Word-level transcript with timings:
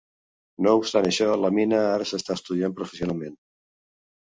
No 0.67 0.73
obstant 0.79 1.09
això, 1.11 1.29
la 1.43 1.53
mina 1.59 1.85
ara 1.93 2.11
s'està 2.15 2.41
estudiant 2.41 2.77
professionalment. 2.83 3.41